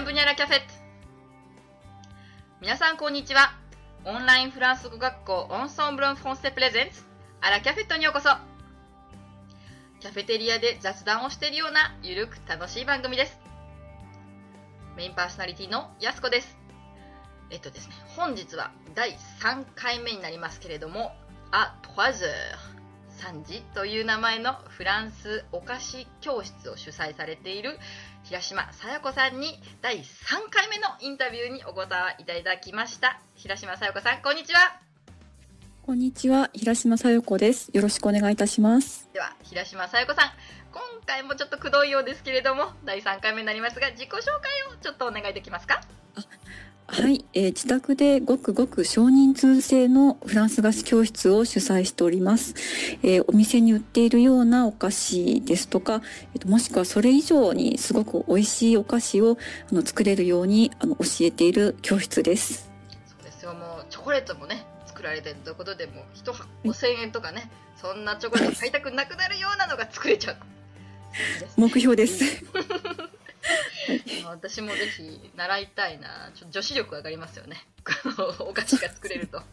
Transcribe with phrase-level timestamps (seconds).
[0.00, 0.66] ンブニャラキャフェット。
[2.60, 3.54] 皆さんこんにちは。
[4.04, 7.02] オンラインフランス語学校オンソンブロンフォンセプレゼンツ。
[7.40, 8.28] アラキャフェットにようこそ。
[10.00, 13.40] キャフェテリアで雑談をしているようなゆるく楽しい番組です。
[14.98, 16.58] メインパーソナリティのやすこです。
[17.48, 21.12] えっとですね本日は第3回目になりますけれども
[21.52, 22.16] あ3 heures
[23.16, 27.78] 3時という名前のフランスお菓子教室を主催されている
[28.28, 30.02] 平島さや子さんに第3
[30.50, 33.20] 回目のインタビューにお答えいただきました。
[33.36, 34.80] 平島さや子さんこんにちは。
[35.82, 37.70] こんにちは平島さや子です。
[37.72, 39.08] よろしくお願いいたします。
[39.12, 40.30] では平島さや子さん
[40.72, 44.24] 今回もちょっとくどいようですけれども第3回目になりますが自己紹介
[44.72, 45.80] をちょっとお願いできますか？
[46.88, 52.54] はい、えー、自宅でごくごく少人数制のフランス菓子教室を主催しております。
[53.02, 56.00] えー、お店に売っているようなお菓子ですとか、
[56.34, 59.36] えーと、もしくはそれ以上にすごく美味しいお菓子を
[59.70, 62.70] あの作れるようにあの教えている教室です。
[63.06, 70.36] そうですよ、もうチョコレートもね作られてるということでも一箱5000円とかね、そんなチョコレート買いたくなくなるようなのが作れちゃう。
[71.56, 72.44] 目標です。
[74.28, 76.30] 私もぜひ習いたいな。
[76.34, 77.66] ちょ女子力上がりますよね。
[78.40, 79.38] お菓子が作れると。
[79.38, 79.44] は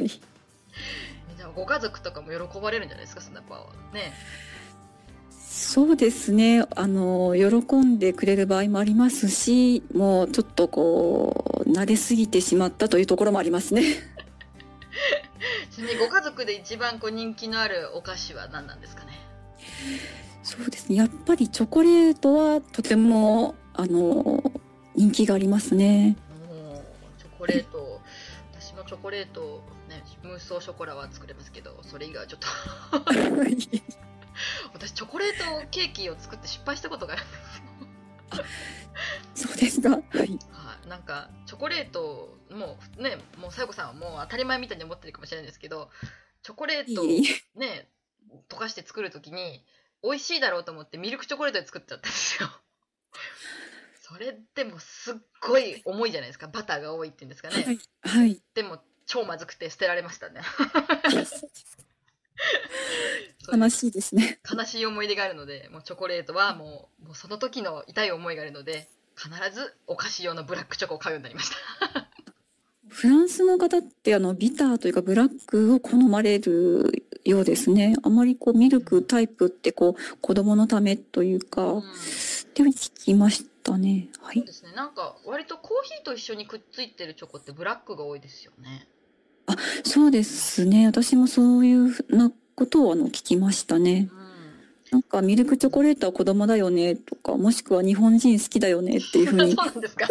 [0.00, 0.08] い。
[0.08, 3.20] じゃあご家族とかも喜ばれるんじゃないですか？
[3.20, 4.12] そんなやっぱね。
[5.38, 6.64] そうですね。
[6.76, 13.82] あの喜んでくれる場合もありますしもうちょっとこう慣れすぎてしまったというところもありますね。
[15.70, 19.18] ちなみにご家族で一番こう人気のあるお菓子は何なんですかね？
[20.42, 24.42] そうですねやっぱりチョコレートはとてもあの
[24.94, 26.16] 人気がありますね。
[27.18, 28.00] チョコレート
[28.52, 32.46] 私もチョコレートねムースオショコラは作れますけどそれ以外はちょっと
[34.74, 37.64] 私チョコレートケーキを作って失敗したことがあるんですよ。
[39.34, 39.90] そうですか。
[39.90, 40.02] はい。
[40.12, 40.24] は
[40.84, 45.90] い、なんかチョコレートもうねもうさよこさんはもう当たり前みたいに思ってるかもしれないんですけど
[46.42, 47.02] チョコレート
[47.58, 47.88] ね
[48.48, 49.64] 溶かして作るときに
[50.02, 52.48] 美味しいだろうと思ってミルクチョコレートで作っちゃったんですよ。
[54.00, 57.62] それでもすっごい重いじゃないですかバターが多いっていうんですかね。
[57.62, 57.78] はい。
[58.02, 60.40] はい、でも超まずくて捨てられましたね。
[63.52, 64.40] 悲しいですね。
[64.50, 71.56] 悲しい思い出があるので、もうチョコレートはもうもうその時の痛い思いがあるので、必ずお菓子用のブラックチョコを買うようになりました。
[72.88, 77.94] フランスの方ってあのビターというかブラックを好まれるようですね。
[78.02, 84.08] あまりこうミルクタイプってこう子供のためというか、うん、って聞きましたね。
[84.20, 84.36] はい。
[84.38, 84.72] そうですね。
[84.72, 88.86] なんか割とコーヒーと一緒にくっついてるチョコってブラックが多いですよね。
[89.46, 90.86] あ、そうですね。
[90.86, 94.08] 私もそういうふうなことをあの聞きましたね。
[94.12, 94.30] うん
[94.90, 100.08] なんかミルクチョコレートは子供だよねとか、もしくは日本人好きだよねっていうふうに そうなんですか？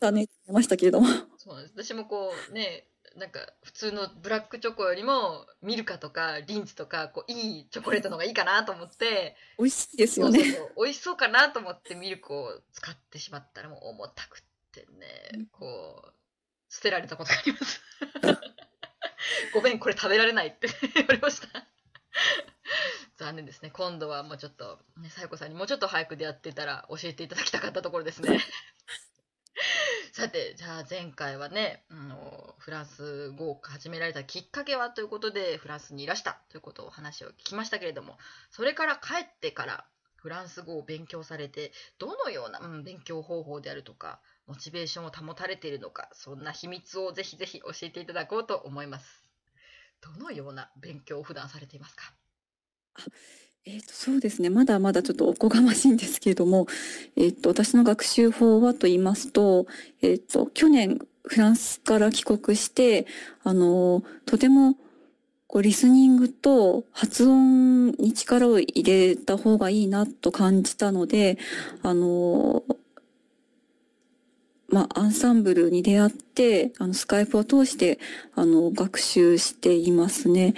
[0.00, 1.08] だね、 ましたけれども。
[1.36, 1.74] そうなんです。
[1.84, 2.86] 私もこうね、
[3.16, 9.36] なんか普通のブラックチョコよりもミルカとかリンツとかこういいチョコレートの方がいいかなと思って。
[9.58, 10.42] 美味しいですよね。
[10.44, 16.12] そう美味しそうかなと思ってミルクを使ってしまったらもう重たくってねこう
[16.68, 17.82] 捨てられたことがあります。
[19.54, 21.66] ごめんこれ食べられないって 言われました。
[23.16, 23.70] 残念ですね。
[23.70, 28.40] 今度はもうちょっとねさよこさんにもうちょっと早く出会ってたら教えていただきたかったところですね
[30.22, 38.16] さて、じゃあ前回はね、あのフランス語を始められたきっかけはということで、フランスにいらしたということを話を聞きましたけれども、
[38.52, 39.84] それから帰ってから
[40.14, 49.24] フランス語を勉強されて、どのような、うん、勉強方法であるとか、モチベーションを保たれているのか、そんな秘密をぜひぜひ教えていただこうと思います。
[50.00, 52.14] どのような勉強を普段されていますか？
[53.64, 54.50] えっと、そうですね。
[54.50, 56.66] まだまだちょっとおこがましいんですけれども、
[57.16, 59.66] えっと、私の学習法はと言いますと、
[60.00, 63.06] えっと、去年フランスから帰国して、
[63.44, 64.74] あの、とても
[65.46, 71.38] こうリスニングと発音に力を入れた方がいいなと感じたので、
[71.84, 72.64] あの、
[74.68, 78.00] まあ、アンサンブルに出会って、あの、スカイプを通して、
[78.34, 80.54] あの、学習していますね。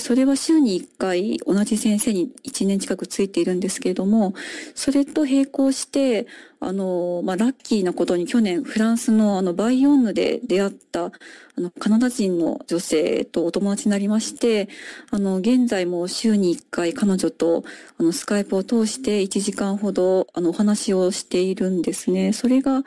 [0.00, 4.34] それは週に1回同じ先生に1年近くついているんですけれども、
[4.74, 6.26] それと並行して、
[6.58, 11.12] あの、まあ、ラッキーなことに去年フランスのあのバイヨンヌで出会ったあ
[11.58, 14.68] のカナダ人の女性とお友達になりまして、
[15.10, 17.64] あの、現在も週に1回彼女と
[17.98, 22.32] あのスカイプを通して1時間ほどあのお話をしているんですね。
[22.32, 22.82] それが、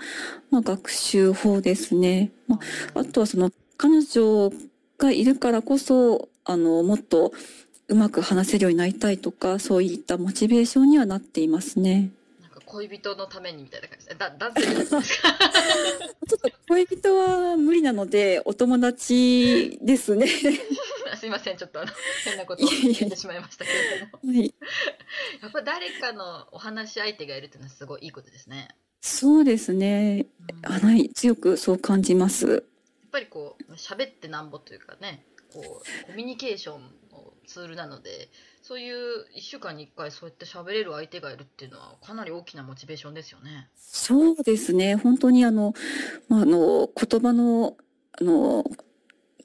[0.52, 2.32] まあ、学習法ですね。
[2.48, 2.60] ま
[2.94, 4.52] あ、あとはその彼女
[4.98, 7.32] がいるからこそあの、もっと
[7.88, 12.10] うまく話せるようになりたいとか、そういったモチベーションにはなっていますね。
[12.42, 20.26] なんか恋人のためにみたいな感じでだ男性ですかちょっと恋人は無理なので、お友達ですね。
[21.20, 21.92] すいませんちょっとあの
[22.24, 24.56] 変なことを言ってしまいましたけれどもはい。
[25.42, 28.70] やっぱ誰かのお話し相手がいるっていうのはすごいいいことですね、
[29.02, 30.26] そうですね。
[30.64, 32.48] うんあはい、強くそう感じます。
[32.48, 32.64] やっ
[33.12, 35.24] ぱりこう喋ってなんぼというかね
[35.54, 36.82] こうコミュニケーション
[37.12, 38.30] のツールなので
[38.62, 43.68] そういう1週間に1回そうやって喋れる相手がいるっていうのはかなり大きなモチベーションですよね。
[43.76, 44.96] そうですね。
[44.96, 45.74] 本当にあの、
[46.28, 47.76] まあ、あの、言葉の、
[48.12, 48.64] あの、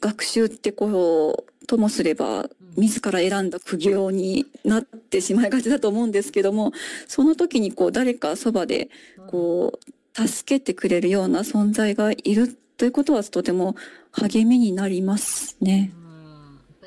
[0.01, 6.73] 学習ってこう、ともすれば、自ら選んだ苦行になってしまいがちだと思うんですけども、
[7.09, 8.91] その時にこう、誰かそばで、
[9.29, 9.79] こ
[10.19, 13.75] う、助けてくれるような存在がいるということはとても
[14.15, 15.93] 励みになりますね。
[15.97, 16.05] うん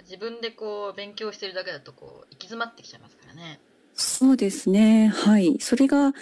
[0.03, 3.59] 自分でこう勉強してるだけだとこう行き詰まってきちゃいますからね。
[3.93, 5.07] そうですね。
[5.07, 5.57] はい。
[5.59, 6.13] それが、あ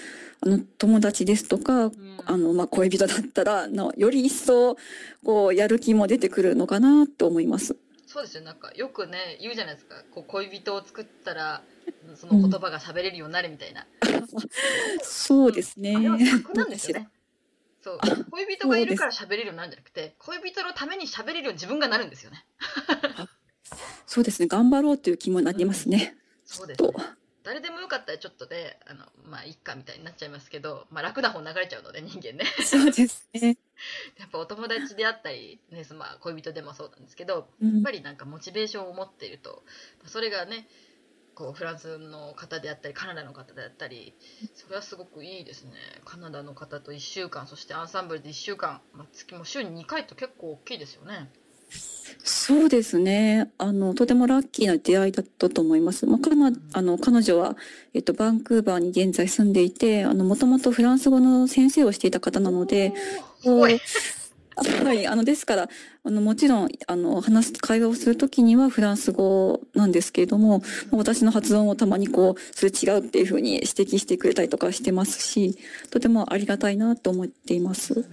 [0.44, 4.78] の、友達ですとか、うんあの、まあ、恋人だったら、のより一層、
[5.25, 7.75] こう、やる気も出てくるのかなと思います。
[8.16, 11.63] そうですよなんかよくね言うじゃないですかこう恋人を作ったら
[12.16, 13.86] その言葉が喋れるようになるみたいな、
[15.04, 15.96] そうですね。
[15.98, 17.10] あれは逆なんですよね。
[17.85, 17.99] そう
[18.31, 22.43] 恋人がいるから喋れるようになるんじゃなくて恋人のために喋れるように自分がなるんですよね。
[24.07, 24.47] そうですね。
[24.47, 26.15] 頑張ろうという気もなりますね。
[26.45, 26.99] そうですねと。
[27.43, 33.55] 誰でもよかったらちょっとであのまあいっかみたいになっちゃいますけど、まあ、楽な方流れちゃうので人間ねそうですね。
[34.17, 39.63] やっぱお友達であったり、ねそのまあ、恋人でもそうなんですけどうんやっぱりなんかモチベーションを持っていると
[40.07, 40.67] それがね
[41.35, 44.15] こうフランスの方であったりカナダの方であったり
[44.55, 45.73] それはすごくいいですね
[46.05, 51.29] カナダの方と1週間そしてアンサンブルで1週間、まあ、月も週に2回と結構大きいですよね
[52.23, 53.51] そうですね。
[53.57, 56.05] あの、とてもラッキーな出会いだったと思います。
[56.05, 57.57] まあ、かな、あの、彼女は、
[57.93, 62.93] えっと、バンクーバーに現在住んでいて、あの、もともとフランス語の先生をしていた方なので、
[64.56, 65.69] はい、あの、ですから、
[66.04, 70.62] あの、もちろん、あの、話す、会話をするときにはフランス語なんですけれども、
[70.92, 75.57] 私の発音をたまにこう、それ違うっていうふうに指摘してくれたりとかしてますし、
[75.90, 78.06] とてもありがたいなと思っています。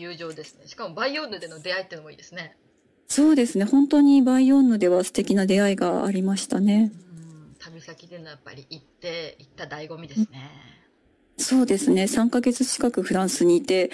[0.00, 2.56] 友情ですねしかもバイオーヌでの出会いっていうのもいいですね
[3.06, 3.64] そうですね。
[3.64, 6.92] 本当にバイオンヌでは素敵な出会いがありましたね。
[7.12, 10.50] うん旅先でのやっぱり行って行った醍醐味ですね
[11.36, 12.04] そうですね。
[12.04, 13.90] 3ヶ月近くフランスにいて、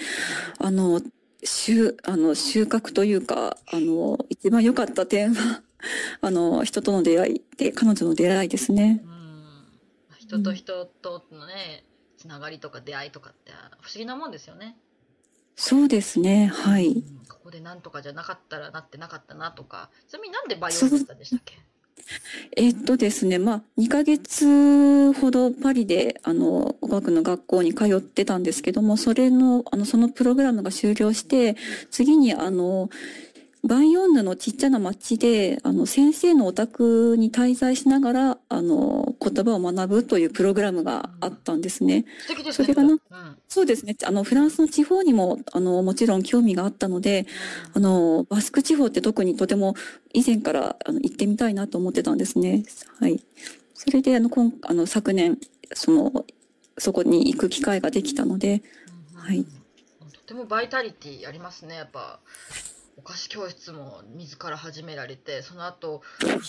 [0.59, 1.01] あの、
[1.43, 5.61] 収、あの、収穫というか、あの、一番良かった点は、
[6.21, 9.07] あの、人との出会いで、彼女の出会いですねう。
[9.07, 9.17] ん
[10.17, 11.85] 人と人とのね
[12.17, 13.51] つながりとか出会いとかって
[13.81, 14.77] 不思議なもんですよね
[15.55, 16.47] そうですね。
[16.47, 16.87] はい。
[16.89, 21.57] うんここでなんとかじゃなかったらなってなかったなとかちなみになんでバイオリンだったんでしたっけ？
[22.55, 31.55] えっとですね、まあ、2ヶ月ほどパリで、あの、語学の学校に通ってたんですけども、それの、あの、そのプログラムが終了して、
[31.91, 32.89] 次に、あの、
[33.67, 42.05] バイオンヌのちっちゃな町で、あの、先生のお宅に滞在しながら、あの、言葉を学ぶというプログラムがあったんですね。
[42.21, 42.99] 素敵ですねそれがなうん
[43.49, 43.95] そうですね。
[44.05, 47.25] あの、フランスの地方にも、あの、もちろん興味があったので、
[47.73, 49.75] あの、バスク地方って特にとても
[50.13, 52.63] 以前からあの行ってみたいなと思ってたんですね。
[52.99, 53.21] はい。
[53.73, 55.37] それで、あの、今、あの、昨年、
[55.73, 56.25] その、
[56.77, 58.61] そこに行く機会ができたので、
[59.11, 59.45] うんはい
[60.27, 62.19] とてもバイタリティありますねやっぱ
[62.97, 66.01] お菓子教室も自ら始められてその後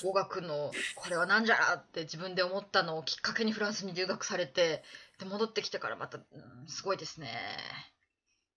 [0.03, 4.83] 語学のこれは何じゃらって自分で思ったのをきっかけにフランスに留学されて
[5.19, 6.25] で戻ってきてからまた、うん
[6.67, 7.29] すごいですね。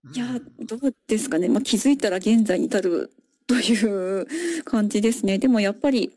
[0.05, 0.25] うんいや、
[0.59, 1.47] どうですかね。
[1.47, 3.11] まあ、気づいたら現在に至る
[3.45, 5.37] という感じですね。
[5.37, 6.11] でもやっぱり、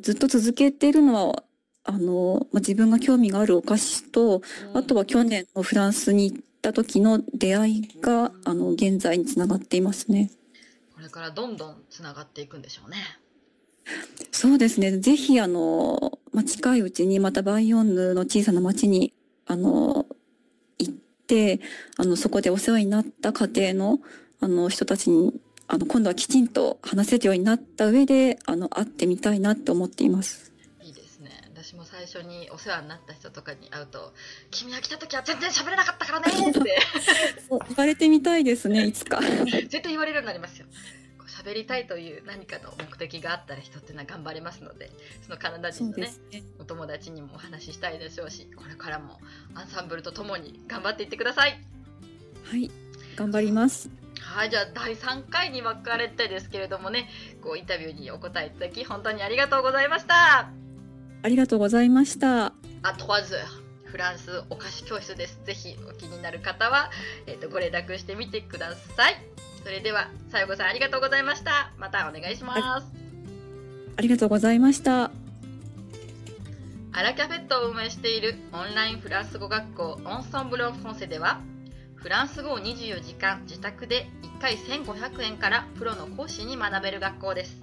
[0.00, 1.44] ずっと続けているのは、
[1.84, 4.40] あの、まあ、自分が興味があるお菓子と、
[4.70, 10.30] うんあとは去年のフランスに行った時の出会いが、あの、現在につながっていますね。
[11.02, 12.96] これからどんどんつながっていくんでしょうね。
[14.30, 14.98] そうですね。
[14.98, 19.12] ぜひ、あの、ま、近いうちにまたバイオンヌの小さな町に、
[19.46, 20.06] あの、
[20.78, 20.94] 行っ
[21.26, 21.60] て、
[21.96, 23.98] あの、そこでお世話になった家庭の、
[24.40, 25.34] あの、人たちに、
[25.66, 30.51] あの、今度はきちんと話せるようになった上で、あの、会ってみたいなって思っています。
[32.06, 34.12] 最初にお世話になった人とかに会うと
[34.50, 36.60] 「君が来た時は全然喋れなかったからね」って
[37.48, 39.20] 言われてみたいですね、 いつか。
[39.20, 40.66] 絶対言われるようになりますよ。
[41.26, 44.90] 喋りたいという何かの目的があったら人ってのは頑張れますので
[45.22, 46.42] そのカナダ人のねね。
[46.58, 49.18] お友達にもお話ししたいでしょうしこれからも
[49.54, 51.58] アンサンブルとともに頑張っていってください。
[52.44, 52.70] はい。
[53.16, 53.90] 頑張ります。
[54.20, 57.08] はい、じゃあ第3回に分かれてですけれどもね
[57.42, 60.61] こうインタビューにお答えいただき本当にありがとうございました。
[61.22, 62.46] ありがとうございました。
[62.46, 62.52] あ
[62.82, 65.40] 3 heures フランスお菓子教室です。
[65.44, 66.90] ぜひお気になる方は、
[67.26, 69.16] えーとご連絡してみてください。
[69.62, 71.72] それでは、さよこさんありがとうございました。
[71.78, 72.86] またお願いします。
[73.96, 75.12] ありがとうございました。
[76.94, 81.40] アラキャフェットを運営しているオンラインフランス語学校オンソンブロンフォンセでは
[81.94, 87.62] フランス語を24時間自宅で1回1500円からプロの講師に学べる学校です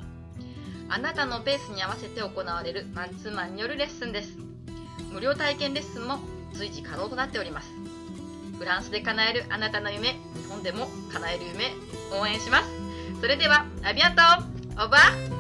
[0.92, 4.34] あなたのペースに合わせて行われるマンツーマンによるレッスンです。
[5.12, 6.20] 無料体験レッスンも
[6.54, 7.70] 随時可能となっております。
[8.58, 10.20] フランスで叶えるあなたの夢日
[10.50, 11.72] 本でも叶える夢
[12.20, 12.70] 応援します。
[13.22, 14.22] それではアビアント
[14.82, 15.39] オーバー